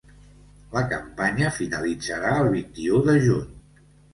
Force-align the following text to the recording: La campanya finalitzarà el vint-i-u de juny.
La 0.77 0.81
campanya 0.93 1.51
finalitzarà 1.59 2.33
el 2.47 2.51
vint-i-u 2.57 3.07
de 3.11 3.19
juny. 3.29 3.89